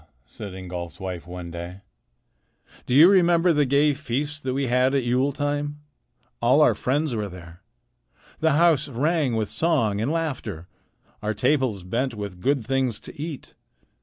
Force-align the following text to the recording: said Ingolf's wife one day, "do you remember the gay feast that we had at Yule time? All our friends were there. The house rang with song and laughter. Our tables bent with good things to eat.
said 0.25 0.55
Ingolf's 0.55 0.99
wife 0.99 1.27
one 1.27 1.51
day, 1.51 1.81
"do 2.87 2.95
you 2.95 3.07
remember 3.07 3.53
the 3.53 3.67
gay 3.67 3.93
feast 3.93 4.41
that 4.41 4.55
we 4.55 4.65
had 4.65 4.95
at 4.95 5.03
Yule 5.03 5.31
time? 5.31 5.77
All 6.41 6.61
our 6.61 6.73
friends 6.73 7.15
were 7.15 7.29
there. 7.29 7.61
The 8.39 8.53
house 8.53 8.87
rang 8.89 9.35
with 9.35 9.51
song 9.51 10.01
and 10.01 10.11
laughter. 10.11 10.67
Our 11.21 11.35
tables 11.35 11.83
bent 11.83 12.15
with 12.15 12.41
good 12.41 12.65
things 12.65 12.99
to 13.01 13.15
eat. 13.21 13.53